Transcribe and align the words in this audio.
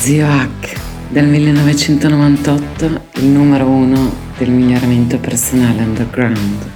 Zio 0.00 0.26
Hack 0.26 0.80
del 1.10 1.26
1998, 1.26 2.84
il 3.16 3.26
numero 3.26 3.66
uno 3.66 4.10
del 4.38 4.48
miglioramento 4.48 5.18
personale 5.18 5.82
underground. 5.82 6.70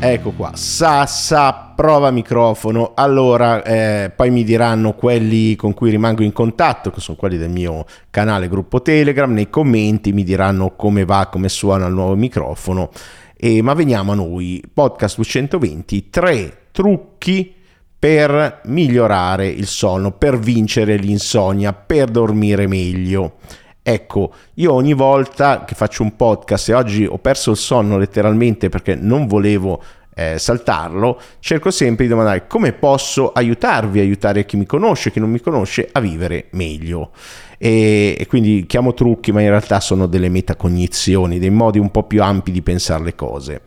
Ecco 0.00 0.30
qua, 0.30 0.52
Sassa, 0.54 1.52
prova 1.76 2.10
microfono. 2.10 2.92
Allora, 2.94 3.62
eh, 3.64 4.10
poi 4.16 4.30
mi 4.30 4.42
diranno 4.42 4.94
quelli 4.94 5.56
con 5.56 5.74
cui 5.74 5.90
rimango 5.90 6.22
in 6.22 6.32
contatto, 6.32 6.90
che 6.90 7.00
sono 7.00 7.18
quelli 7.18 7.36
del 7.36 7.50
mio 7.50 7.84
canale 8.08 8.48
gruppo 8.48 8.80
Telegram, 8.80 9.30
nei 9.30 9.50
commenti 9.50 10.14
mi 10.14 10.24
diranno 10.24 10.74
come 10.74 11.04
va, 11.04 11.28
come 11.30 11.50
suona 11.50 11.86
il 11.86 11.92
nuovo 11.92 12.16
microfono. 12.16 12.88
E, 13.36 13.60
ma 13.60 13.74
veniamo 13.74 14.12
a 14.12 14.14
noi, 14.14 14.64
podcast 14.72 15.16
220, 15.16 16.08
tre 16.08 16.59
trucchi 16.72 17.54
per 17.98 18.62
migliorare 18.64 19.46
il 19.46 19.66
sonno, 19.66 20.12
per 20.12 20.38
vincere 20.38 20.96
l'insonnia, 20.96 21.72
per 21.72 22.08
dormire 22.10 22.66
meglio. 22.66 23.34
Ecco, 23.82 24.32
io 24.54 24.72
ogni 24.72 24.94
volta 24.94 25.64
che 25.64 25.74
faccio 25.74 26.02
un 26.02 26.16
podcast 26.16 26.68
e 26.68 26.74
oggi 26.74 27.04
ho 27.04 27.18
perso 27.18 27.50
il 27.50 27.56
sonno 27.56 27.98
letteralmente 27.98 28.68
perché 28.68 28.94
non 28.94 29.26
volevo 29.26 29.82
eh, 30.14 30.38
saltarlo, 30.38 31.20
cerco 31.40 31.70
sempre 31.70 32.04
di 32.04 32.10
domandare 32.10 32.46
come 32.46 32.72
posso 32.72 33.32
aiutarvi, 33.32 34.00
aiutare 34.00 34.44
chi 34.44 34.56
mi 34.56 34.66
conosce, 34.66 35.10
chi 35.10 35.18
non 35.18 35.30
mi 35.30 35.40
conosce 35.40 35.88
a 35.92 36.00
vivere 36.00 36.48
meglio. 36.52 37.10
E, 37.58 38.16
e 38.18 38.26
quindi 38.26 38.64
chiamo 38.66 38.94
trucchi, 38.94 39.32
ma 39.32 39.40
in 39.40 39.48
realtà 39.48 39.80
sono 39.80 40.06
delle 40.06 40.28
metacognizioni, 40.28 41.38
dei 41.38 41.50
modi 41.50 41.78
un 41.78 41.90
po' 41.90 42.04
più 42.04 42.22
ampi 42.22 42.50
di 42.50 42.62
pensare 42.62 43.04
le 43.04 43.14
cose. 43.14 43.60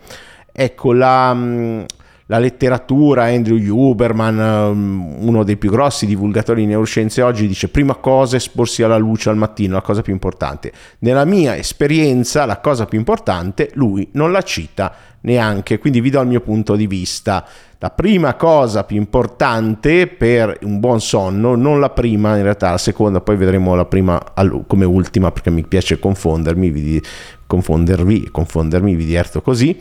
Ecco, 0.52 0.94
la... 0.94 1.34
Mm, 1.34 1.84
la 2.28 2.40
letteratura, 2.40 3.26
Andrew 3.26 3.58
Huberman, 3.58 4.38
um, 4.38 5.28
uno 5.28 5.44
dei 5.44 5.58
più 5.58 5.70
grossi 5.70 6.06
divulgatori 6.06 6.62
di 6.62 6.68
neuroscienze 6.68 7.22
oggi, 7.22 7.48
dice 7.48 7.68
prima 7.68 7.96
cosa 7.96 8.38
esporsi 8.38 8.82
alla 8.84 8.98
luce 8.98 9.30
al 9.30 9.38
mattino, 9.38 9.74
la 9.74 9.82
cosa 9.82 10.02
più 10.02 10.14
importante. 10.14 10.72
Nella 11.00 11.26
mia 11.26 11.56
esperienza 11.58 12.46
la 12.46 12.60
cosa 12.60 12.86
più 12.86 12.98
importante 12.98 13.72
lui 13.74 14.08
non 14.14 14.32
la 14.32 14.42
cita 14.42 14.94
neanche, 15.22 15.80
quindi 15.80 16.02
vi 16.02 16.10
do 16.10 16.22
il 16.22 16.28
mio 16.28 16.42
punto 16.42 16.76
di 16.76 16.88
vista. 16.88 17.46
La 17.78 17.90
prima 17.90 18.36
cosa 18.36 18.86
più 18.86 18.96
importante 18.96 20.08
per 20.08 20.58
un 20.62 20.80
buon 20.80 21.02
sonno, 21.02 21.56
non 21.56 21.82
la 21.82 21.90
prima 21.90 22.38
in 22.38 22.44
realtà, 22.44 22.72
la 22.72 22.78
seconda, 22.78 23.20
poi 23.20 23.36
vedremo 23.36 23.76
la 23.76 23.84
prima 23.84 24.22
come 24.68 24.86
ultima 24.86 25.32
perché 25.32 25.50
mi 25.50 25.66
piace 25.66 26.00
confondermi, 26.00 26.70
vi, 26.70 27.02
confondervi, 27.46 28.30
confondermi, 28.32 28.96
vi 28.96 29.06
diverto 29.06 29.42
così 29.42 29.78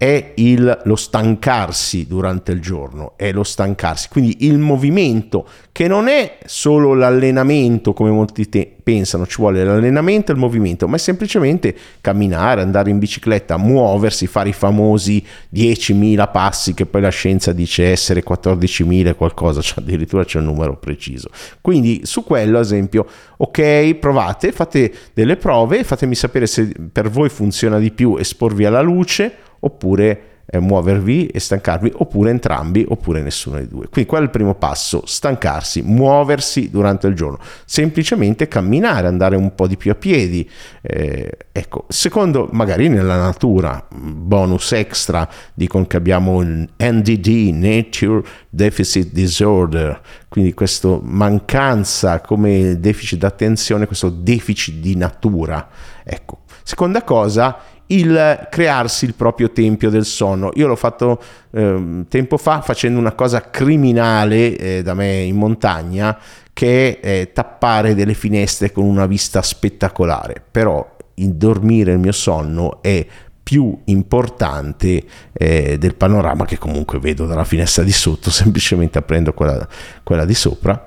è 0.00 0.32
il, 0.36 0.80
lo 0.84 0.96
stancarsi 0.96 2.06
durante 2.06 2.52
il 2.52 2.60
giorno, 2.62 3.12
è 3.16 3.32
lo 3.32 3.42
stancarsi, 3.42 4.08
quindi 4.08 4.46
il 4.46 4.56
movimento 4.56 5.46
che 5.72 5.88
non 5.88 6.08
è 6.08 6.38
solo 6.46 6.94
l'allenamento 6.94 7.92
come 7.92 8.08
molti 8.08 8.48
te 8.48 8.76
pensano, 8.82 9.26
ci 9.26 9.36
vuole 9.36 9.62
l'allenamento 9.62 10.30
e 10.30 10.34
il 10.36 10.40
movimento, 10.40 10.88
ma 10.88 10.96
è 10.96 10.98
semplicemente 10.98 11.76
camminare, 12.00 12.62
andare 12.62 12.88
in 12.88 12.98
bicicletta, 12.98 13.58
muoversi, 13.58 14.26
fare 14.26 14.48
i 14.48 14.54
famosi 14.54 15.22
10.000 15.54 16.30
passi 16.30 16.72
che 16.72 16.86
poi 16.86 17.02
la 17.02 17.10
scienza 17.10 17.52
dice 17.52 17.90
essere 17.90 18.24
14.000 18.24 19.14
qualcosa, 19.14 19.60
cioè 19.60 19.82
addirittura 19.82 20.24
c'è 20.24 20.38
un 20.38 20.46
numero 20.46 20.78
preciso. 20.78 21.28
Quindi 21.60 22.00
su 22.04 22.24
quello, 22.24 22.56
ad 22.56 22.64
esempio, 22.64 23.06
ok, 23.36 23.96
provate, 23.96 24.50
fate 24.52 24.90
delle 25.12 25.36
prove, 25.36 25.84
fatemi 25.84 26.14
sapere 26.14 26.46
se 26.46 26.72
per 26.90 27.10
voi 27.10 27.28
funziona 27.28 27.78
di 27.78 27.90
più 27.90 28.16
esporvi 28.16 28.64
alla 28.64 28.80
luce 28.80 29.48
oppure 29.60 30.30
eh, 30.52 30.58
muovervi 30.58 31.26
e 31.26 31.38
stancarvi, 31.38 31.92
oppure 31.94 32.30
entrambi, 32.30 32.84
oppure 32.86 33.22
nessuno 33.22 33.56
dei 33.56 33.68
due. 33.68 33.88
Quindi 33.88 34.10
qual 34.10 34.22
è 34.22 34.24
il 34.24 34.30
primo 34.30 34.54
passo? 34.54 35.02
Stancarsi, 35.06 35.82
muoversi 35.82 36.70
durante 36.70 37.06
il 37.06 37.14
giorno, 37.14 37.38
semplicemente 37.64 38.48
camminare, 38.48 39.06
andare 39.06 39.36
un 39.36 39.54
po' 39.54 39.68
di 39.68 39.76
più 39.76 39.92
a 39.92 39.94
piedi. 39.94 40.48
Eh, 40.82 41.30
ecco, 41.52 41.84
secondo, 41.88 42.48
magari 42.50 42.88
nella 42.88 43.16
natura, 43.16 43.86
bonus 43.88 44.72
extra, 44.72 45.28
dicono 45.54 45.86
che 45.86 45.96
abbiamo 45.96 46.40
il 46.40 46.68
NDD, 46.76 47.50
Nature 47.54 48.22
Deficit 48.48 49.12
Disorder, 49.12 50.00
quindi 50.28 50.52
questa 50.52 50.98
mancanza 51.00 52.20
come 52.20 52.80
deficit 52.80 53.20
d'attenzione, 53.20 53.86
questo 53.86 54.10
deficit 54.10 54.80
di 54.80 54.96
natura. 54.96 55.68
Ecco. 56.02 56.38
Seconda 56.62 57.02
cosa, 57.02 57.58
il 57.90 58.48
crearsi 58.50 59.04
il 59.04 59.14
proprio 59.14 59.50
tempio 59.50 59.90
del 59.90 60.04
sonno. 60.04 60.50
Io 60.54 60.66
l'ho 60.66 60.76
fatto 60.76 61.20
eh, 61.52 62.04
tempo 62.08 62.36
fa 62.36 62.60
facendo 62.60 62.98
una 62.98 63.12
cosa 63.12 63.50
criminale 63.50 64.56
eh, 64.56 64.82
da 64.82 64.94
me 64.94 65.20
in 65.20 65.36
montagna 65.36 66.18
che 66.52 67.00
è 67.00 67.30
tappare 67.32 67.94
delle 67.94 68.14
finestre 68.14 68.72
con 68.72 68.84
una 68.84 69.06
vista 69.06 69.40
spettacolare, 69.42 70.42
però 70.50 70.96
il 71.14 71.34
dormire 71.34 71.92
il 71.92 71.98
mio 71.98 72.12
sonno 72.12 72.82
è 72.82 73.06
più 73.42 73.76
importante 73.86 75.02
eh, 75.32 75.76
del 75.78 75.94
panorama 75.96 76.44
che 76.44 76.58
comunque 76.58 77.00
vedo 77.00 77.26
dalla 77.26 77.44
finestra 77.44 77.82
di 77.82 77.92
sotto, 77.92 78.28
semplicemente 78.30 78.98
aprendo 78.98 79.32
quella, 79.32 79.66
quella 80.02 80.24
di 80.24 80.34
sopra. 80.34 80.86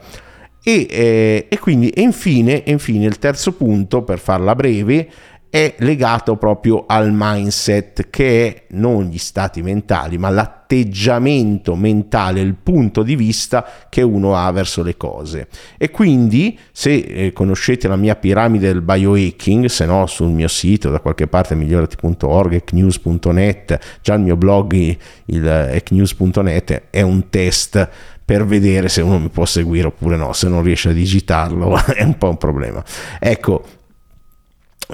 E, 0.66 0.88
eh, 0.90 1.48
e 1.50 1.60
quindi, 1.60 1.90
e 1.90 2.02
infine, 2.02 2.64
infine, 2.68 3.06
il 3.06 3.20
terzo 3.20 3.52
punto, 3.52 4.04
per 4.04 4.18
farla 4.18 4.56
breve, 4.56 5.10
è 5.54 5.76
legato 5.78 6.36
proprio 6.36 6.86
al 6.88 7.12
mindset 7.14 8.10
che 8.10 8.48
è 8.48 8.64
non 8.70 9.04
gli 9.04 9.20
stati 9.20 9.62
mentali 9.62 10.18
ma 10.18 10.32
l'atteggiamento 10.32 11.76
mentale, 11.76 12.40
il 12.40 12.56
punto 12.56 13.04
di 13.04 13.16
vista 13.16 13.64
che 13.88 14.02
uno 14.02 14.36
ha 14.36 14.52
verso 14.52 14.82
le 14.82 14.98
cose. 14.98 15.48
E 15.78 15.92
quindi 15.92 16.58
se 16.72 16.96
eh, 16.96 17.34
conoscete 17.34 17.88
la 17.88 17.98
mia 17.98 18.16
piramide 18.16 18.66
del 18.66 18.82
biohacking, 18.82 19.66
se 19.66 19.86
no 19.86 20.08
sul 20.08 20.32
mio 20.32 20.48
sito 20.48 20.90
da 20.90 21.00
qualche 21.00 21.28
parte 21.28 21.54
migliorati.org, 21.54 22.54
ecnews.net, 22.54 24.00
già 24.02 24.16
il 24.16 24.22
mio 24.22 24.36
blog 24.36 24.74
il 24.74 25.48
ecnews.net 25.48 26.86
è 26.90 27.02
un 27.02 27.30
test 27.30 27.90
per 28.26 28.44
vedere 28.44 28.90
se 28.90 29.02
uno 29.02 29.20
mi 29.20 29.30
può 29.30 29.46
seguire 29.46 29.86
oppure 29.86 30.16
no, 30.16 30.34
se 30.34 30.48
non 30.48 30.64
riesce 30.64 30.90
a 30.90 30.94
digitarlo 30.94 31.78
è 31.94 32.02
un 32.02 32.18
po' 32.18 32.30
un 32.30 32.38
problema. 32.38 32.84
Ecco, 33.20 33.64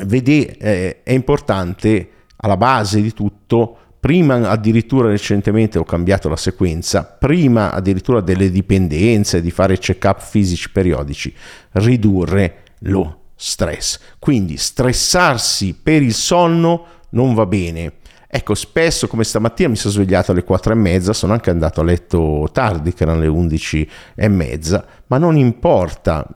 vedi, 0.05 0.45
eh, 0.45 1.03
è 1.03 1.11
importante 1.11 2.09
alla 2.37 2.57
base 2.57 3.01
di 3.01 3.13
tutto 3.13 3.77
prima 3.99 4.49
addirittura 4.49 5.09
recentemente 5.09 5.77
ho 5.77 5.83
cambiato 5.83 6.29
la 6.29 6.37
sequenza, 6.37 7.03
prima 7.03 7.73
addirittura 7.73 8.21
delle 8.21 8.49
dipendenze, 8.49 9.41
di 9.41 9.51
fare 9.51 9.77
check-up 9.77 10.21
fisici 10.21 10.71
periodici, 10.71 11.33
ridurre 11.71 12.63
lo 12.79 13.23
stress. 13.35 13.99
Quindi 14.17 14.57
stressarsi 14.57 15.73
per 15.73 16.01
il 16.01 16.13
sonno 16.13 16.85
non 17.11 17.33
va 17.33 17.45
bene. 17.45 17.93
Ecco, 18.31 18.53
spesso 18.53 19.07
come 19.07 19.23
stamattina 19.23 19.69
mi 19.69 19.75
sono 19.75 19.91
svegliato 19.91 20.31
alle 20.31 20.43
4 20.43 20.73
e 20.73 20.75
mezza, 20.75 21.13
sono 21.13 21.33
anche 21.33 21.49
andato 21.49 21.81
a 21.81 21.83
letto 21.83 22.47
tardi, 22.51 22.93
che 22.93 23.01
erano 23.01 23.21
le 23.21 23.27
11 23.27 23.89
e 24.13 24.27
mezza, 24.27 24.85
ma 25.07 25.17
non 25.17 25.35
importa, 25.35 26.27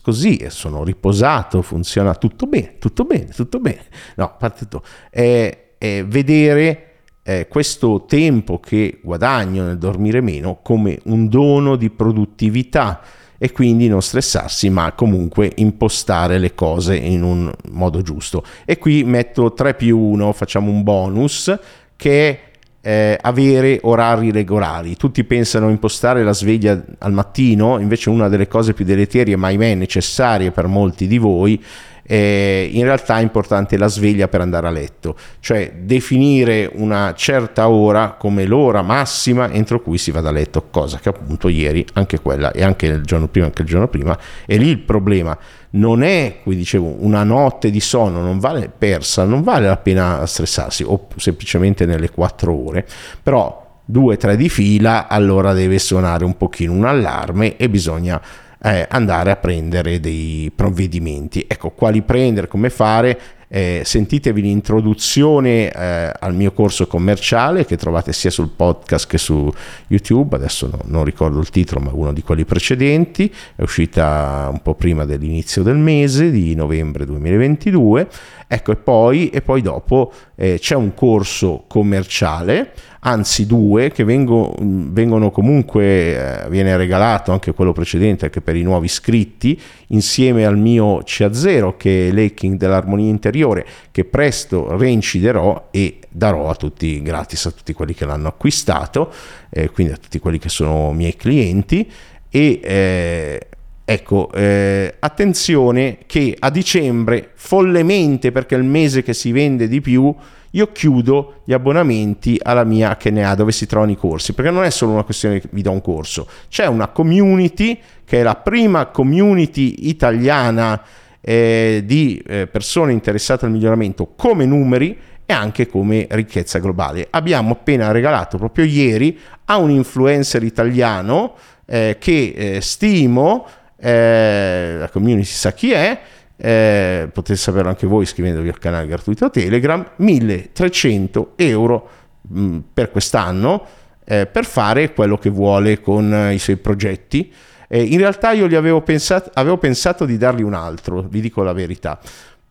così 0.00 0.46
sono 0.48 0.82
riposato, 0.82 1.60
funziona 1.60 2.14
tutto 2.14 2.46
bene, 2.46 2.78
tutto 2.78 3.04
bene, 3.04 3.26
tutto 3.26 3.60
bene. 3.60 3.82
No, 4.16 4.24
a 4.24 4.28
parte 4.30 4.60
tutto, 4.66 4.82
è, 5.10 5.74
è 5.76 6.04
vedere 6.06 6.86
eh, 7.22 7.46
questo 7.48 8.06
tempo 8.06 8.58
che 8.58 9.00
guadagno 9.02 9.64
nel 9.64 9.76
dormire 9.76 10.22
meno 10.22 10.60
come 10.62 11.00
un 11.04 11.28
dono 11.28 11.76
di 11.76 11.90
produttività 11.90 13.02
e 13.42 13.50
quindi 13.50 13.88
non 13.88 14.02
stressarsi, 14.02 14.70
ma 14.70 14.92
comunque 14.92 15.50
impostare 15.56 16.38
le 16.38 16.54
cose 16.54 16.94
in 16.94 17.24
un 17.24 17.52
modo 17.72 18.00
giusto. 18.00 18.44
E 18.64 18.78
qui 18.78 19.02
metto 19.02 19.52
3 19.52 19.74
più 19.74 19.98
1, 19.98 20.32
facciamo 20.32 20.70
un 20.70 20.84
bonus 20.84 21.52
che 21.96 22.28
è 22.30 22.40
eh, 22.82 23.18
avere 23.20 23.80
orari 23.82 24.30
regolari. 24.30 24.94
Tutti 24.94 25.24
pensano 25.24 25.66
a 25.66 25.70
impostare 25.70 26.22
la 26.22 26.32
sveglia 26.32 26.80
al 26.98 27.12
mattino, 27.12 27.80
invece 27.80 28.10
una 28.10 28.28
delle 28.28 28.46
cose 28.46 28.74
più 28.74 28.84
deleterie, 28.84 29.34
ma 29.34 29.48
ahimè 29.48 29.74
necessarie 29.74 30.52
per 30.52 30.68
molti 30.68 31.08
di 31.08 31.18
voi, 31.18 31.60
eh, 32.04 32.68
in 32.72 32.84
realtà 32.84 33.18
è 33.18 33.22
importante 33.22 33.76
la 33.76 33.88
sveglia 33.88 34.28
per 34.28 34.40
andare 34.40 34.66
a 34.66 34.70
letto, 34.70 35.16
cioè 35.40 35.72
definire 35.80 36.70
una 36.74 37.14
certa 37.16 37.68
ora 37.68 38.16
come 38.18 38.44
l'ora 38.44 38.82
massima 38.82 39.50
entro 39.50 39.80
cui 39.80 39.98
si 39.98 40.10
va 40.10 40.20
a 40.20 40.30
letto, 40.30 40.68
cosa 40.70 40.98
che 40.98 41.08
appunto 41.08 41.48
ieri 41.48 41.84
anche 41.94 42.20
quella 42.20 42.50
e 42.52 42.62
anche 42.62 42.86
il 42.86 43.02
giorno 43.02 43.28
prima, 43.28 43.46
anche 43.46 43.62
il 43.62 43.68
giorno 43.68 43.88
prima, 43.88 44.18
e 44.46 44.56
lì 44.56 44.68
il 44.68 44.80
problema. 44.80 45.36
Non 45.74 46.02
è, 46.02 46.40
come 46.42 46.54
dicevo, 46.54 46.96
una 46.98 47.24
notte 47.24 47.70
di 47.70 47.80
sonno, 47.80 48.20
non 48.20 48.38
vale 48.38 48.70
persa, 48.76 49.24
non 49.24 49.42
vale 49.42 49.66
la 49.66 49.78
pena 49.78 50.26
stressarsi, 50.26 50.84
o 50.86 51.08
semplicemente 51.16 51.86
nelle 51.86 52.10
quattro 52.10 52.52
ore, 52.52 52.86
però 53.22 53.80
due, 53.84 54.16
tre 54.18 54.36
di 54.36 54.48
fila, 54.50 55.08
allora 55.08 55.54
deve 55.54 55.78
suonare 55.78 56.24
un 56.24 56.36
pochino 56.36 56.72
un 56.72 56.84
allarme 56.84 57.56
e 57.56 57.70
bisogna 57.70 58.20
eh, 58.62 58.86
andare 58.88 59.30
a 59.30 59.36
prendere 59.36 60.00
dei 60.00 60.50
provvedimenti. 60.54 61.44
Ecco, 61.48 61.70
quali 61.70 62.02
prendere, 62.02 62.48
come 62.48 62.70
fare, 62.70 63.18
eh, 63.54 63.82
sentitevi 63.84 64.40
l'introduzione 64.40 65.70
eh, 65.70 66.10
al 66.18 66.34
mio 66.34 66.52
corso 66.52 66.86
commerciale 66.86 67.66
che 67.66 67.76
trovate 67.76 68.14
sia 68.14 68.30
sul 68.30 68.48
podcast 68.48 69.06
che 69.06 69.18
su 69.18 69.52
YouTube, 69.88 70.34
adesso 70.34 70.68
no, 70.68 70.78
non 70.84 71.04
ricordo 71.04 71.38
il 71.38 71.50
titolo 71.50 71.80
ma 71.80 71.90
uno 71.92 72.14
di 72.14 72.22
quelli 72.22 72.46
precedenti, 72.46 73.30
è 73.54 73.60
uscita 73.60 74.48
un 74.50 74.62
po' 74.62 74.74
prima 74.74 75.04
dell'inizio 75.04 75.62
del 75.62 75.76
mese 75.76 76.30
di 76.30 76.54
novembre 76.54 77.04
2022, 77.04 78.08
ecco 78.48 78.72
e 78.72 78.76
poi, 78.76 79.28
e 79.28 79.42
poi 79.42 79.60
dopo 79.60 80.10
eh, 80.34 80.56
c'è 80.58 80.74
un 80.74 80.94
corso 80.94 81.64
commerciale 81.68 82.72
anzi 83.04 83.46
due 83.46 83.90
che 83.90 84.04
vengo, 84.04 84.54
vengono 84.60 85.32
comunque, 85.32 86.44
eh, 86.44 86.48
viene 86.48 86.76
regalato 86.76 87.32
anche 87.32 87.52
quello 87.52 87.72
precedente 87.72 88.26
anche 88.26 88.40
per 88.40 88.54
i 88.54 88.62
nuovi 88.62 88.86
iscritti, 88.86 89.60
insieme 89.88 90.46
al 90.46 90.56
mio 90.56 91.00
CA0 91.00 91.74
che 91.76 92.08
è 92.08 92.12
l'hacking 92.12 92.56
dell'armonia 92.56 93.10
interiore 93.10 93.41
che 93.90 94.04
presto 94.04 94.76
reinciderò 94.76 95.68
e 95.70 95.98
darò 96.08 96.48
a 96.48 96.54
tutti 96.54 97.02
gratis 97.02 97.46
a 97.46 97.50
tutti 97.50 97.72
quelli 97.72 97.94
che 97.94 98.04
l'hanno 98.04 98.28
acquistato, 98.28 99.12
eh, 99.50 99.70
quindi 99.70 99.92
a 99.92 99.96
tutti 99.96 100.18
quelli 100.18 100.38
che 100.38 100.48
sono 100.48 100.92
miei 100.92 101.16
clienti. 101.16 101.90
E 102.28 102.60
eh, 102.62 103.46
Ecco, 103.84 104.30
eh, 104.32 104.94
attenzione 105.00 105.98
che 106.06 106.36
a 106.38 106.50
dicembre, 106.50 107.32
follemente 107.34 108.30
perché 108.30 108.54
è 108.54 108.58
il 108.58 108.64
mese 108.64 109.02
che 109.02 109.12
si 109.12 109.32
vende 109.32 109.66
di 109.66 109.80
più, 109.80 110.14
io 110.50 110.72
chiudo 110.72 111.42
gli 111.44 111.52
abbonamenti 111.52 112.38
alla 112.40 112.62
mia 112.62 112.96
HNA 113.00 113.34
dove 113.34 113.50
si 113.50 113.66
trovano 113.66 113.90
i 113.90 113.96
corsi, 113.96 114.34
perché 114.34 114.50
non 114.50 114.64
è 114.64 114.70
solo 114.70 114.92
una 114.92 115.02
questione 115.02 115.40
che 115.40 115.48
vi 115.50 115.62
do 115.62 115.72
un 115.72 115.80
corso, 115.80 116.28
c'è 116.48 116.66
una 116.66 116.88
community 116.88 117.78
che 118.04 118.20
è 118.20 118.22
la 118.22 118.36
prima 118.36 118.86
community 118.86 119.88
italiana 119.88 120.80
eh, 121.22 121.82
di 121.84 122.22
eh, 122.26 122.46
persone 122.46 122.92
interessate 122.92 123.46
al 123.46 123.52
miglioramento 123.52 124.12
come 124.14 124.44
numeri 124.44 124.98
e 125.24 125.32
anche 125.32 125.66
come 125.66 126.06
ricchezza 126.10 126.58
globale. 126.58 127.06
Abbiamo 127.10 127.52
appena 127.52 127.90
regalato 127.92 128.36
proprio 128.36 128.64
ieri 128.64 129.18
a 129.46 129.56
un 129.56 129.70
influencer 129.70 130.42
italiano 130.42 131.34
eh, 131.64 131.96
che 131.98 132.34
eh, 132.36 132.60
stimo, 132.60 133.46
eh, 133.78 134.76
la 134.78 134.88
community 134.90 135.24
sa 135.24 135.52
chi 135.52 135.72
è, 135.72 135.98
eh, 136.36 137.08
potete 137.12 137.38
saperlo 137.38 137.68
anche 137.68 137.86
voi 137.86 138.02
iscrivendovi 138.02 138.48
al 138.48 138.58
canale 138.58 138.86
gratuito 138.88 139.30
Telegram, 139.30 139.88
1300 139.96 141.34
euro 141.36 141.88
mh, 142.28 142.40
mm, 142.40 142.58
per 142.74 142.90
quest'anno 142.90 143.64
eh, 144.04 144.26
per 144.26 144.44
fare 144.44 144.92
quello 144.92 145.16
che 145.16 145.30
vuole 145.30 145.80
con 145.80 146.12
eh, 146.12 146.34
i 146.34 146.38
suoi 146.38 146.56
progetti. 146.56 147.32
Eh, 147.74 147.82
in 147.82 147.96
realtà 147.96 148.32
io 148.32 148.48
gli 148.48 148.54
avevo 148.54 148.82
pensato, 148.82 149.30
avevo 149.32 149.56
pensato 149.56 150.04
di 150.04 150.18
dargli 150.18 150.42
un 150.42 150.52
altro, 150.52 151.06
vi 151.08 151.22
dico 151.22 151.42
la 151.42 151.54
verità. 151.54 151.98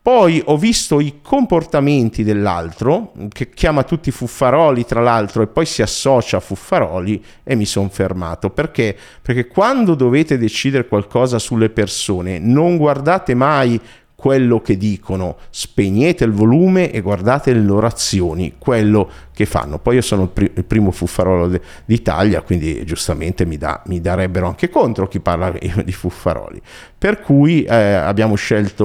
Poi 0.02 0.42
ho 0.46 0.56
visto 0.56 0.98
i 0.98 1.20
comportamenti 1.22 2.24
dell'altro, 2.24 3.12
che 3.28 3.50
chiama 3.50 3.84
tutti 3.84 4.10
fuffaroli 4.10 4.84
tra 4.84 5.00
l'altro 5.00 5.42
e 5.42 5.46
poi 5.46 5.64
si 5.64 5.80
associa 5.80 6.38
a 6.38 6.40
fuffaroli 6.40 7.24
e 7.44 7.54
mi 7.54 7.66
sono 7.66 7.88
fermato. 7.88 8.50
Perché? 8.50 8.96
Perché 9.22 9.46
quando 9.46 9.94
dovete 9.94 10.38
decidere 10.38 10.88
qualcosa 10.88 11.38
sulle 11.38 11.70
persone 11.70 12.40
non 12.40 12.76
guardate 12.76 13.34
mai 13.34 13.80
quello 14.22 14.60
che 14.60 14.76
dicono, 14.76 15.36
spegnete 15.50 16.22
il 16.22 16.30
volume 16.30 16.92
e 16.92 17.00
guardate 17.00 17.52
le 17.52 17.58
loro 17.60 17.88
azioni, 17.88 18.54
quello 18.56 19.10
che 19.34 19.46
fanno. 19.46 19.80
Poi 19.80 19.96
io 19.96 20.00
sono 20.00 20.22
il, 20.22 20.28
pri- 20.28 20.52
il 20.54 20.64
primo 20.64 20.92
fuffarolo 20.92 21.48
de- 21.48 21.60
d'Italia, 21.84 22.40
quindi 22.42 22.84
giustamente 22.84 23.44
mi, 23.44 23.58
da- 23.58 23.82
mi, 23.86 24.00
darebbero 24.00 24.46
anche 24.46 24.70
contro 24.70 25.08
chi 25.08 25.18
parla 25.18 25.50
di 25.84 25.90
fuffaroli. 25.90 26.62
Per 26.96 27.18
cui 27.20 27.64
eh, 27.64 27.74
abbiamo 27.74 28.36
scelto, 28.36 28.84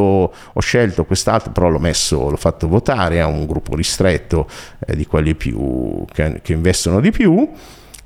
ho 0.54 0.60
scelto 0.60 1.06
quest'altro, 1.06 1.52
però 1.52 1.70
l'ho 1.70 1.78
messo, 1.78 2.32
l'ho 2.32 2.36
fatto 2.36 2.68
votare 2.68 3.22
a 3.22 3.28
un 3.28 3.46
gruppo 3.46 3.76
ristretto 3.76 4.48
eh, 4.88 4.96
di 4.96 5.06
quelli 5.06 5.36
più, 5.36 6.04
che, 6.12 6.40
che 6.42 6.54
investono 6.54 7.00
di 7.00 7.12
più 7.12 7.48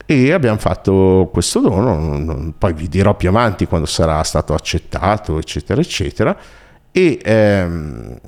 e 0.05 0.33
abbiamo 0.33 0.59
fatto 0.59 1.29
questo 1.31 1.61
dono, 1.61 2.53
poi 2.57 2.73
vi 2.73 2.89
dirò 2.89 3.15
più 3.15 3.29
avanti 3.29 3.67
quando 3.67 3.87
sarà 3.87 4.21
stato 4.23 4.53
accettato, 4.53 5.37
eccetera, 5.37 5.79
eccetera 5.79 6.37
e, 6.91 7.19
ehm, 7.23 8.19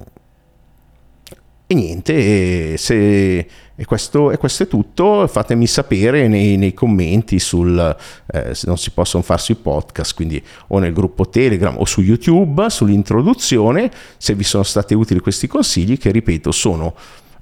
e 1.66 1.76
niente, 1.76 2.74
e 2.74 2.78
se, 2.78 3.48
e 3.76 3.86
questo, 3.86 4.32
e 4.32 4.38
questo, 4.38 4.64
è 4.64 4.68
tutto, 4.68 5.28
fatemi 5.28 5.66
sapere 5.66 6.28
nei, 6.28 6.56
nei 6.56 6.74
commenti 6.74 7.40
sul, 7.40 7.98
eh, 8.32 8.54
se 8.54 8.68
non 8.68 8.78
si 8.78 8.92
possono 8.92 9.24
fare 9.24 9.42
sui 9.42 9.56
podcast, 9.56 10.14
quindi 10.16 10.42
o 10.68 10.80
nel 10.80 10.94
gruppo 10.94 11.28
Telegram 11.28 11.76
o 11.78 11.86
su 11.86 12.02
YouTube, 12.02 12.70
sull'introduzione, 12.70 13.92
se 14.18 14.36
vi 14.36 14.44
sono 14.44 14.64
stati 14.64 14.94
utili 14.94 15.20
questi 15.20 15.48
consigli 15.48 15.98
che 15.98 16.12
ripeto 16.12 16.52
sono 16.52 16.94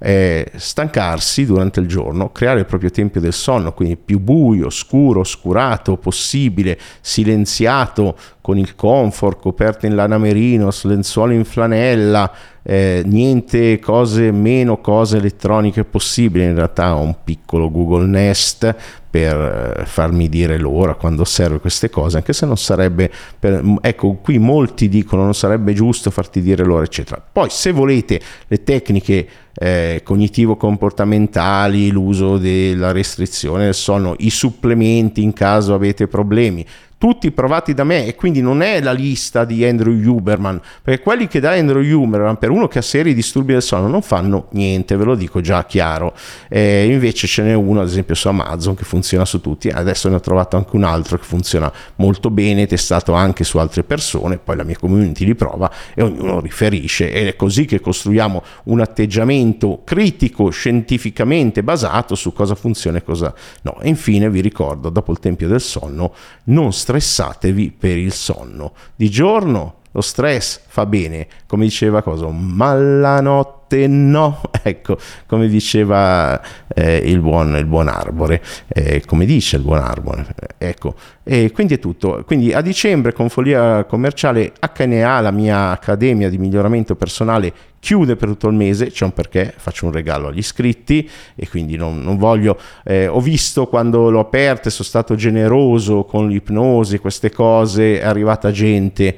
eh, 0.04 0.50
stancarsi 0.56 1.46
durante 1.46 1.78
il 1.78 1.86
giorno, 1.86 2.32
creare 2.32 2.60
il 2.60 2.66
proprio 2.66 2.90
tempio 2.90 3.20
del 3.20 3.32
sonno, 3.32 3.72
quindi 3.72 3.96
più 3.96 4.18
buio, 4.18 4.68
scuro, 4.68 5.20
oscurato 5.20 5.96
possibile, 5.96 6.76
silenziato 7.00 8.16
con 8.40 8.58
il 8.58 8.74
comfort, 8.74 9.40
coperto 9.40 9.86
in 9.86 9.94
lana 9.94 10.18
merino, 10.18 10.70
lenzuolo 10.82 11.32
in 11.32 11.44
flanella, 11.44 12.32
eh, 12.64 13.02
niente 13.06 13.78
cose, 13.78 14.32
meno 14.32 14.78
cose 14.78 15.18
elettroniche 15.18 15.84
possibili. 15.84 16.46
In 16.46 16.56
realtà 16.56 16.96
ho 16.96 17.02
un 17.02 17.14
piccolo 17.22 17.70
Google 17.70 18.06
Nest 18.06 18.74
per 19.08 19.76
eh, 19.78 19.84
farmi 19.84 20.28
dire 20.28 20.58
l'ora 20.58 20.94
quando 20.94 21.24
serve 21.24 21.60
queste 21.60 21.90
cose, 21.90 22.16
anche 22.16 22.32
se 22.32 22.44
non 22.44 22.56
sarebbe, 22.56 23.08
per, 23.38 23.62
ecco 23.82 24.14
qui 24.14 24.38
molti 24.38 24.88
dicono 24.88 25.22
non 25.22 25.34
sarebbe 25.34 25.74
giusto 25.74 26.10
farti 26.10 26.40
dire 26.40 26.64
l'ora 26.64 26.82
eccetera. 26.82 27.22
Poi 27.32 27.50
se 27.50 27.70
volete 27.70 28.20
le 28.48 28.64
tecniche 28.64 29.28
eh, 29.54 30.00
cognitivo-comportamentali, 30.04 31.90
l'uso 31.90 32.38
della 32.38 32.92
restrizione 32.92 33.64
del 33.64 33.74
sonno, 33.74 34.14
i 34.18 34.30
supplementi 34.30 35.22
in 35.22 35.32
caso 35.32 35.74
avete 35.74 36.06
problemi, 36.06 36.64
tutti 37.02 37.32
provati 37.32 37.74
da 37.74 37.82
me 37.82 38.06
e 38.06 38.14
quindi 38.14 38.40
non 38.40 38.62
è 38.62 38.80
la 38.80 38.92
lista 38.92 39.44
di 39.44 39.64
Andrew 39.64 39.92
Huberman, 39.92 40.60
perché 40.84 41.02
quelli 41.02 41.26
che 41.26 41.40
dà 41.40 41.50
Andrew 41.50 41.82
Huberman 41.82 42.38
per 42.38 42.50
uno 42.50 42.68
che 42.68 42.78
ha 42.78 42.82
seri 42.82 43.12
disturbi 43.12 43.54
del 43.54 43.60
sonno 43.60 43.88
non 43.88 44.02
fanno 44.02 44.46
niente, 44.50 44.94
ve 44.94 45.02
lo 45.02 45.16
dico 45.16 45.40
già 45.40 45.64
chiaro. 45.64 46.14
Eh, 46.48 46.84
invece 46.84 47.26
ce 47.26 47.42
n'è 47.42 47.54
uno, 47.54 47.80
ad 47.80 47.88
esempio 47.88 48.14
su 48.14 48.28
Amazon, 48.28 48.76
che 48.76 48.84
funziona 48.84 49.24
su 49.24 49.40
tutti, 49.40 49.68
adesso 49.68 50.08
ne 50.08 50.14
ho 50.14 50.20
trovato 50.20 50.56
anche 50.56 50.76
un 50.76 50.84
altro 50.84 51.18
che 51.18 51.24
funziona 51.24 51.72
molto 51.96 52.30
bene, 52.30 52.68
testato 52.68 53.14
anche 53.14 53.42
su 53.42 53.58
altre 53.58 53.82
persone, 53.82 54.38
poi 54.38 54.54
la 54.54 54.62
mia 54.62 54.76
community 54.78 55.24
li 55.24 55.34
prova 55.34 55.68
e 55.94 56.02
ognuno 56.04 56.38
riferisce 56.38 57.12
ed 57.12 57.26
è 57.26 57.34
così 57.34 57.64
che 57.64 57.80
costruiamo 57.80 58.44
un 58.66 58.80
atteggiamento 58.80 59.41
critico, 59.84 60.50
scientificamente 60.50 61.62
basato 61.62 62.14
su 62.14 62.32
cosa 62.32 62.54
funziona 62.54 62.98
e 62.98 63.02
cosa 63.02 63.34
no. 63.62 63.78
E 63.80 63.88
infine 63.88 64.30
vi 64.30 64.40
ricordo, 64.40 64.90
dopo 64.90 65.12
il 65.12 65.18
Tempio 65.18 65.48
del 65.48 65.60
Sonno, 65.60 66.14
non 66.44 66.72
stressate 66.72 67.00
stressatevi 67.12 67.74
per 67.78 67.96
il 67.96 68.12
sonno. 68.12 68.72
Di 68.94 69.10
giorno 69.10 69.76
lo 69.94 70.00
stress 70.00 70.60
fa 70.66 70.86
bene, 70.86 71.26
come 71.46 71.64
diceva 71.64 72.00
cosa, 72.00 72.26
ma 72.28 72.72
la 72.74 73.20
notte 73.20 73.86
no, 73.86 74.40
ecco, 74.62 74.96
come 75.26 75.48
diceva 75.48 76.40
eh, 76.68 76.96
il, 76.96 77.20
buon, 77.20 77.56
il, 77.56 77.66
buon, 77.66 77.88
Arbore, 77.88 78.42
eh, 78.68 79.02
come 79.04 79.26
dice 79.26 79.56
il 79.56 79.62
buon 79.62 79.80
Arbore, 79.80 80.26
ecco, 80.56 80.94
e 81.22 81.50
quindi 81.50 81.74
è 81.74 81.78
tutto. 81.78 82.22
Quindi 82.24 82.54
a 82.54 82.62
dicembre 82.62 83.12
con 83.12 83.28
Folia 83.28 83.84
Commerciale 83.84 84.52
HNA, 84.58 85.20
la 85.20 85.30
mia 85.30 85.70
accademia 85.70 86.30
di 86.30 86.38
miglioramento 86.38 86.94
personale, 86.94 87.52
chiude 87.82 88.14
per 88.14 88.28
tutto 88.28 88.46
il 88.46 88.54
mese, 88.54 88.92
c'è 88.92 89.04
un 89.04 89.12
perché, 89.12 89.52
faccio 89.56 89.86
un 89.86 89.92
regalo 89.92 90.28
agli 90.28 90.38
iscritti 90.38 91.10
e 91.34 91.48
quindi 91.48 91.74
non, 91.74 92.00
non 92.00 92.16
voglio, 92.16 92.56
eh, 92.84 93.08
ho 93.08 93.20
visto 93.20 93.66
quando 93.66 94.08
l'ho 94.08 94.20
aperta, 94.20 94.70
sono 94.70 94.86
stato 94.86 95.16
generoso 95.16 96.04
con 96.04 96.28
l'ipnosi, 96.28 97.00
queste 97.00 97.32
cose, 97.32 97.98
è 98.00 98.04
arrivata 98.04 98.52
gente, 98.52 99.16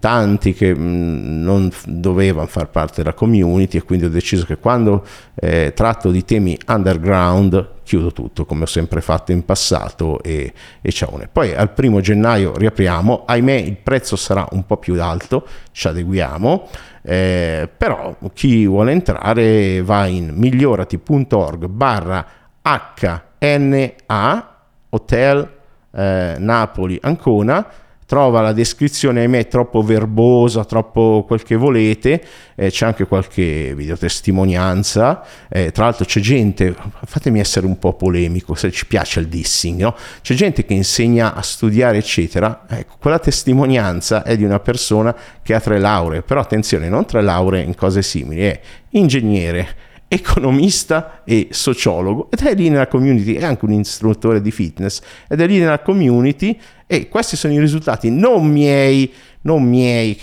tanti 0.00 0.54
che 0.54 0.72
non 0.72 1.70
dovevano 1.84 2.46
far 2.46 2.70
parte 2.70 3.02
della 3.02 3.12
community 3.12 3.76
e 3.76 3.82
quindi 3.82 4.06
ho 4.06 4.10
deciso 4.10 4.46
che 4.46 4.56
quando 4.56 5.04
eh, 5.34 5.72
tratto 5.74 6.10
di 6.10 6.24
temi 6.24 6.56
underground 6.66 7.76
chiudo 7.88 8.12
tutto 8.12 8.44
come 8.44 8.64
ho 8.64 8.66
sempre 8.66 9.00
fatto 9.00 9.32
in 9.32 9.46
passato 9.46 10.22
e, 10.22 10.52
e 10.82 10.92
ciao. 10.92 11.18
Poi 11.32 11.54
al 11.54 11.70
primo 11.70 12.00
gennaio 12.00 12.54
riapriamo, 12.54 13.24
ahimè 13.24 13.54
il 13.54 13.76
prezzo 13.76 14.14
sarà 14.14 14.46
un 14.50 14.66
po' 14.66 14.76
più 14.76 15.00
alto, 15.00 15.46
ci 15.72 15.88
adeguiamo, 15.88 16.68
eh, 17.00 17.66
però 17.74 18.14
chi 18.34 18.66
vuole 18.66 18.92
entrare 18.92 19.80
va 19.82 20.04
in 20.04 20.32
migliorati.org 20.34 21.66
barra 21.66 22.26
HNA 22.60 24.56
Hotel 24.90 25.50
eh, 25.90 26.36
Napoli 26.38 26.98
Ancona 27.00 27.66
trova 28.08 28.40
la 28.40 28.54
descrizione, 28.54 29.20
ahimè, 29.20 29.48
troppo 29.48 29.82
verbosa, 29.82 30.64
troppo 30.64 31.24
quel 31.26 31.42
che 31.42 31.56
volete, 31.56 32.24
eh, 32.54 32.70
c'è 32.70 32.86
anche 32.86 33.06
qualche 33.06 33.74
videotestimonianza, 33.74 35.22
eh, 35.46 35.72
tra 35.72 35.84
l'altro 35.84 36.06
c'è 36.06 36.18
gente, 36.18 36.74
fatemi 37.04 37.38
essere 37.38 37.66
un 37.66 37.78
po' 37.78 37.92
polemico, 37.92 38.54
se 38.54 38.70
ci 38.70 38.86
piace 38.86 39.20
il 39.20 39.28
dissing, 39.28 39.82
no? 39.82 39.94
c'è 40.22 40.32
gente 40.32 40.64
che 40.64 40.72
insegna 40.72 41.34
a 41.34 41.42
studiare, 41.42 41.98
eccetera, 41.98 42.64
ecco, 42.66 42.94
quella 42.98 43.18
testimonianza 43.18 44.22
è 44.22 44.38
di 44.38 44.44
una 44.44 44.58
persona 44.58 45.14
che 45.42 45.52
ha 45.52 45.60
tre 45.60 45.78
lauree, 45.78 46.22
però 46.22 46.40
attenzione, 46.40 46.88
non 46.88 47.04
tre 47.04 47.20
lauree 47.20 47.62
in 47.62 47.74
cose 47.74 48.00
simili, 48.00 48.40
è 48.40 48.58
ingegnere, 48.92 49.68
economista 50.08 51.22
e 51.24 51.48
sociologo 51.50 52.30
ed 52.30 52.40
è 52.40 52.54
lì 52.54 52.70
nella 52.70 52.88
community, 52.88 53.34
è 53.34 53.44
anche 53.44 53.66
un 53.66 53.72
istruttore 53.72 54.40
di 54.40 54.50
fitness 54.50 55.00
ed 55.28 55.40
è 55.40 55.46
lì 55.46 55.58
nella 55.58 55.80
community 55.80 56.58
e 56.86 57.08
questi 57.08 57.36
sono 57.36 57.52
i 57.52 57.60
risultati 57.60 58.10
non 58.10 58.46
miei, 58.46 59.12
non 59.42 59.62
miei 59.62 60.18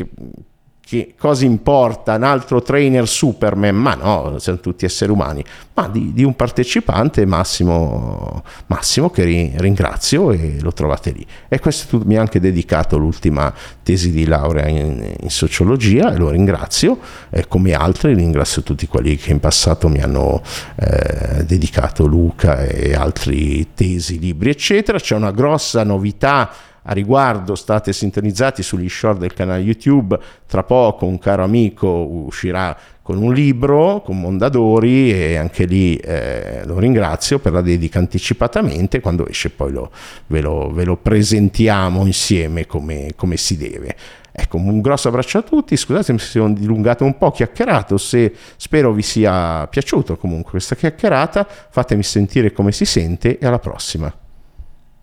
che 0.85 1.15
cosa 1.17 1.45
importa 1.45 2.13
un 2.13 2.23
altro 2.23 2.61
trainer 2.61 3.07
Superman, 3.07 3.75
ma 3.75 3.95
no, 3.95 4.37
siamo 4.37 4.59
tutti 4.59 4.85
esseri 4.85 5.11
umani, 5.11 5.43
ma 5.73 5.87
di, 5.87 6.13
di 6.13 6.23
un 6.23 6.35
partecipante 6.35 7.25
Massimo, 7.25 8.43
Massimo 8.67 9.09
che 9.09 9.23
ri, 9.23 9.53
ringrazio 9.55 10.31
e 10.31 10.57
lo 10.61 10.71
trovate 10.73 11.09
lì. 11.09 11.25
E 11.47 11.59
questo 11.59 12.01
mi 12.05 12.17
ha 12.17 12.21
anche 12.21 12.39
dedicato 12.39 12.97
l'ultima 12.97 13.51
tesi 13.81 14.11
di 14.11 14.27
laurea 14.27 14.67
in, 14.67 15.15
in 15.21 15.29
sociologia 15.31 16.13
e 16.13 16.17
lo 16.17 16.29
ringrazio, 16.29 16.99
e 17.31 17.47
come 17.47 17.73
altri 17.73 18.13
ringrazio 18.13 18.61
tutti 18.61 18.87
quelli 18.87 19.15
che 19.15 19.31
in 19.31 19.39
passato 19.39 19.89
mi 19.89 20.01
hanno 20.01 20.43
eh, 20.75 21.43
dedicato 21.45 22.05
Luca 22.05 22.63
e 22.63 22.93
altri 22.93 23.73
tesi, 23.73 24.19
libri, 24.19 24.51
eccetera. 24.51 24.99
C'è 24.99 25.15
una 25.15 25.31
grossa 25.31 25.83
novità 25.83 26.51
a 26.87 26.93
riguardo 26.93 27.55
state 27.55 27.93
sintonizzati 27.93 28.61
sugli 28.61 28.89
short 28.89 29.19
del 29.19 29.33
canale 29.33 29.61
YouTube, 29.61 30.17
tra 30.47 30.63
poco 30.63 31.05
un 31.05 31.17
caro 31.17 31.43
amico 31.43 31.87
uscirà 31.87 32.75
con 33.01 33.21
un 33.21 33.33
libro, 33.33 34.01
con 34.03 34.19
Mondadori 34.19 35.11
e 35.11 35.35
anche 35.35 35.65
lì 35.65 35.95
eh, 35.97 36.63
lo 36.65 36.79
ringrazio 36.79 37.37
per 37.37 37.53
la 37.53 37.61
dedica 37.61 37.99
anticipatamente, 37.99 38.99
quando 38.99 39.27
esce 39.27 39.51
poi 39.51 39.71
lo, 39.71 39.91
ve, 40.27 40.41
lo, 40.41 40.71
ve, 40.71 40.85
lo, 40.85 40.97
presentiamo 40.97 42.05
insieme 42.05 42.65
come, 42.65 43.11
come 43.15 43.37
si 43.37 43.57
deve. 43.57 43.95
Ecco, 44.31 44.57
un 44.57 44.81
grosso 44.81 45.07
abbraccio 45.07 45.37
a 45.37 45.43
tutti, 45.43 45.77
scusatemi 45.77 46.17
se 46.19 46.25
sono 46.25 46.53
dilungato 46.53 47.05
un 47.05 47.17
po', 47.17 47.31
chiacchierato, 47.31 47.97
se 47.97 48.33
spero 48.57 48.91
vi 48.91 49.03
sia 49.03 49.67
piaciuto 49.67 50.17
comunque 50.17 50.51
questa 50.51 50.75
chiacchierata, 50.75 51.47
fatemi 51.69 52.03
sentire 52.03 52.51
come 52.51 52.71
si 52.71 52.85
sente 52.85 53.37
e 53.37 53.45
alla 53.45 53.59
prossima. 53.59 54.11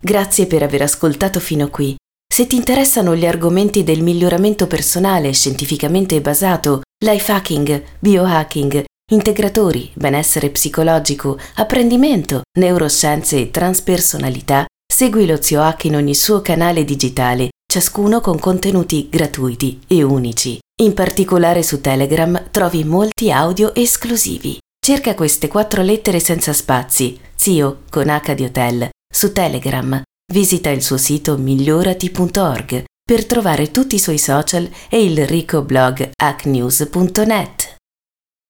Grazie 0.05 0.47
per 0.47 0.61
aver 0.63 0.81
ascoltato 0.81 1.39
fino 1.39 1.69
qui. 1.69 1.95
Se 2.27 2.45
ti 2.45 2.57
interessano 2.57 3.15
gli 3.15 3.25
argomenti 3.25 3.85
del 3.85 4.01
miglioramento 4.01 4.67
personale 4.67 5.31
scientificamente 5.31 6.19
basato, 6.19 6.81
life 7.05 7.31
hacking, 7.31 7.81
biohacking, 7.99 8.83
integratori, 9.13 9.89
benessere 9.93 10.49
psicologico, 10.49 11.39
apprendimento, 11.55 12.41
neuroscienze 12.59 13.39
e 13.39 13.49
transpersonalità, 13.51 14.65
segui 14.93 15.25
lo 15.25 15.41
Zio 15.41 15.61
Hack 15.61 15.85
in 15.85 15.95
ogni 15.95 16.15
suo 16.15 16.41
canale 16.41 16.83
digitale, 16.83 17.51
ciascuno 17.65 18.19
con 18.19 18.37
contenuti 18.37 19.07
gratuiti 19.09 19.79
e 19.87 20.03
unici. 20.03 20.59
In 20.81 20.93
particolare 20.93 21.63
su 21.63 21.79
Telegram 21.79 22.49
trovi 22.51 22.83
molti 22.83 23.31
audio 23.31 23.73
esclusivi. 23.73 24.57
Cerca 24.85 25.15
queste 25.15 25.47
quattro 25.47 25.81
lettere 25.81 26.19
senza 26.19 26.51
spazi, 26.51 27.17
Zio 27.35 27.83
con 27.89 28.09
H 28.09 28.33
di 28.33 28.43
Hotel, 28.43 28.89
su 29.13 29.31
Telegram. 29.31 30.01
Visita 30.33 30.69
il 30.69 30.81
suo 30.81 30.97
sito 30.97 31.37
migliorati.org 31.37 32.83
per 33.03 33.25
trovare 33.25 33.71
tutti 33.71 33.95
i 33.95 33.99
suoi 33.99 34.17
social 34.17 34.69
e 34.89 35.03
il 35.03 35.27
ricco 35.27 35.61
blog 35.61 36.11
hacknews.net. 36.15 37.75